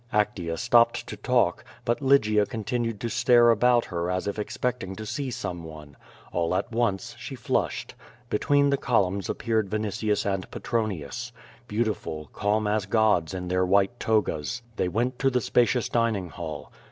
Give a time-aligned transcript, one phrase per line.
[0.11, 5.05] Actea stopped to talk; but Lygia continued to stiu'e about her as if expecting to
[5.05, 5.95] see some one.
[6.31, 7.93] All at once she flushed.
[8.27, 11.31] Between the columns appeared Yinitius and Petronius.
[11.67, 16.71] Beautiful, calm as gods in their white togas, they went to the spacious dining hall.